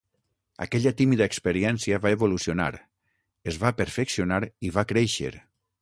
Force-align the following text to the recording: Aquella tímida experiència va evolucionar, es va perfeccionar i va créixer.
Aquella 0.65 0.93
tímida 1.01 1.27
experiència 1.31 2.01
va 2.07 2.13
evolucionar, 2.17 2.69
es 3.53 3.63
va 3.67 3.75
perfeccionar 3.83 4.45
i 4.71 4.77
va 4.81 4.91
créixer. 4.95 5.35